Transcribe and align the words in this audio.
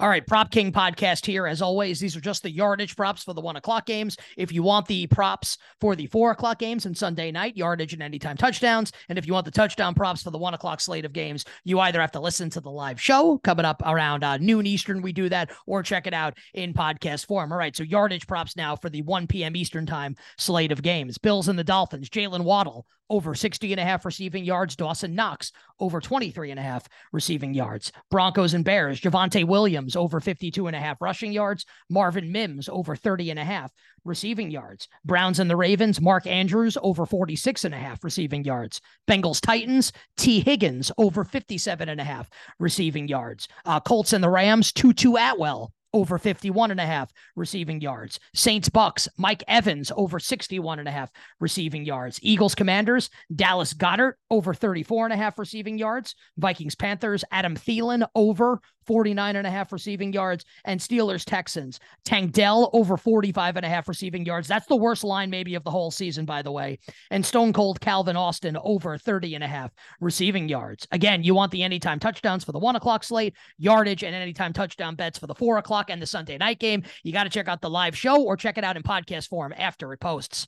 All 0.00 0.08
right, 0.08 0.26
Prop 0.26 0.50
King 0.50 0.72
podcast 0.72 1.24
here. 1.24 1.46
As 1.46 1.62
always, 1.62 2.00
these 2.00 2.16
are 2.16 2.20
just 2.20 2.42
the 2.42 2.50
yardage 2.50 2.96
props 2.96 3.22
for 3.22 3.32
the 3.32 3.40
one 3.40 3.54
o'clock 3.54 3.86
games. 3.86 4.16
If 4.36 4.52
you 4.52 4.62
want 4.64 4.86
the 4.86 5.06
props 5.06 5.56
for 5.80 5.94
the 5.94 6.06
four 6.06 6.32
o'clock 6.32 6.58
games 6.58 6.86
and 6.86 6.96
Sunday 6.96 7.30
night, 7.30 7.56
yardage 7.56 7.92
and 7.92 8.02
anytime 8.02 8.36
touchdowns. 8.36 8.90
And 9.08 9.18
if 9.18 9.26
you 9.26 9.34
want 9.34 9.44
the 9.44 9.52
touchdown 9.52 9.94
props 9.94 10.22
for 10.22 10.30
the 10.30 10.38
one 10.38 10.52
o'clock 10.52 10.80
slate 10.80 11.04
of 11.04 11.12
games, 11.12 11.44
you 11.62 11.78
either 11.78 12.00
have 12.00 12.12
to 12.12 12.20
listen 12.20 12.50
to 12.50 12.60
the 12.60 12.70
live 12.70 13.00
show 13.00 13.38
coming 13.38 13.64
up 13.64 13.82
around 13.84 14.24
uh, 14.24 14.36
noon 14.38 14.66
Eastern. 14.66 15.00
We 15.00 15.12
do 15.12 15.28
that, 15.28 15.52
or 15.66 15.84
check 15.84 16.08
it 16.08 16.14
out 16.14 16.36
in 16.54 16.74
podcast 16.74 17.26
form. 17.26 17.52
All 17.52 17.58
right, 17.58 17.76
so 17.76 17.84
yardage 17.84 18.26
props 18.26 18.56
now 18.56 18.74
for 18.74 18.90
the 18.90 19.02
1 19.02 19.28
p.m. 19.28 19.54
Eastern 19.54 19.86
time 19.86 20.16
slate 20.38 20.72
of 20.72 20.82
games. 20.82 21.18
Bills 21.18 21.46
and 21.46 21.58
the 21.58 21.64
Dolphins, 21.64 22.10
Jaylen 22.10 22.42
Waddle 22.42 22.86
over 23.10 23.34
60 23.34 23.72
and 23.72 23.80
a 23.80 23.84
half 23.84 24.04
receiving 24.04 24.44
yards. 24.44 24.76
Dawson 24.76 25.14
Knox 25.14 25.52
over 25.80 26.00
23 26.00 26.50
and 26.50 26.60
a 26.60 26.62
half 26.62 26.86
receiving 27.12 27.54
yards. 27.54 27.92
Broncos 28.10 28.54
and 28.54 28.64
Bears, 28.64 29.00
Javonte 29.00 29.46
Williams 29.46 29.96
over 29.96 30.20
52 30.20 30.66
and 30.66 30.76
a 30.76 30.80
half 30.80 31.00
rushing 31.00 31.32
yards. 31.32 31.64
Marvin 31.90 32.30
Mims 32.32 32.68
over 32.68 32.96
30 32.96 33.30
and 33.30 33.38
a 33.38 33.44
half 33.44 33.72
receiving 34.04 34.50
yards. 34.50 34.88
Browns 35.04 35.40
and 35.40 35.50
the 35.50 35.56
Ravens, 35.56 36.00
Mark 36.00 36.26
Andrews 36.26 36.76
over 36.82 37.06
46 37.06 37.64
and 37.64 37.74
a 37.74 37.78
half 37.78 38.04
receiving 38.04 38.44
yards. 38.44 38.80
Bengals 39.08 39.40
Titans, 39.40 39.92
Tee 40.16 40.40
Higgins 40.40 40.92
over 40.98 41.24
57 41.24 41.88
and 41.88 42.00
a 42.00 42.04
half 42.04 42.28
receiving 42.58 43.08
yards. 43.08 43.48
Uh, 43.64 43.80
Colts 43.80 44.12
and 44.12 44.22
the 44.22 44.30
Rams, 44.30 44.72
Tutu 44.72 45.14
Atwell 45.16 45.72
over 45.94 46.18
51 46.18 46.70
and 46.72 46.80
a 46.80 46.84
half 46.84 47.10
receiving 47.36 47.80
yards. 47.80 48.18
Saints 48.34 48.68
Bucks, 48.68 49.08
Mike 49.16 49.44
Evans 49.48 49.90
over 49.96 50.18
61 50.18 50.80
and 50.80 50.88
a 50.88 50.90
half 50.90 51.10
receiving 51.40 51.84
yards. 51.86 52.18
Eagles 52.20 52.54
Commanders, 52.54 53.08
Dallas 53.34 53.72
Goedert 53.72 54.14
over 54.30 54.52
34 54.52 55.06
and 55.06 55.12
a 55.14 55.16
half 55.16 55.38
receiving 55.38 55.78
yards. 55.78 56.14
Vikings 56.36 56.74
Panthers, 56.74 57.24
Adam 57.30 57.54
Thielen 57.54 58.06
over 58.14 58.60
49 58.86 59.36
and 59.36 59.46
a 59.46 59.50
half 59.50 59.72
receiving 59.72 60.12
yards 60.12 60.44
and 60.64 60.80
Steelers 60.80 61.24
Texans. 61.24 61.80
Tank 62.04 62.32
Dell 62.32 62.70
over 62.72 62.96
45 62.96 63.56
and 63.56 63.66
a 63.66 63.68
half 63.68 63.88
receiving 63.88 64.24
yards. 64.24 64.48
That's 64.48 64.66
the 64.66 64.76
worst 64.76 65.04
line 65.04 65.30
maybe 65.30 65.54
of 65.54 65.64
the 65.64 65.70
whole 65.70 65.90
season 65.90 66.24
by 66.24 66.42
the 66.42 66.52
way. 66.52 66.78
And 67.10 67.24
Stone 67.24 67.52
Cold 67.52 67.80
Calvin 67.80 68.16
Austin 68.16 68.56
over 68.62 68.98
30 68.98 69.34
and 69.34 69.44
a 69.44 69.48
half 69.48 69.72
receiving 70.00 70.48
yards. 70.48 70.86
Again, 70.92 71.22
you 71.22 71.34
want 71.34 71.52
the 71.52 71.62
anytime 71.62 71.98
touchdowns 71.98 72.44
for 72.44 72.52
the 72.52 72.58
1 72.58 72.76
o'clock 72.76 73.04
slate, 73.04 73.34
yardage 73.58 74.04
and 74.04 74.14
anytime 74.14 74.52
touchdown 74.52 74.94
bets 74.94 75.18
for 75.18 75.26
the 75.26 75.34
4 75.34 75.58
o'clock 75.58 75.90
and 75.90 76.00
the 76.00 76.06
Sunday 76.06 76.38
night 76.38 76.58
game. 76.58 76.82
You 77.02 77.12
got 77.12 77.24
to 77.24 77.30
check 77.30 77.48
out 77.48 77.60
the 77.60 77.70
live 77.70 77.96
show 77.96 78.22
or 78.22 78.36
check 78.36 78.58
it 78.58 78.64
out 78.64 78.76
in 78.76 78.82
podcast 78.82 79.28
form 79.28 79.54
after 79.56 79.92
it 79.92 80.00
posts. 80.00 80.46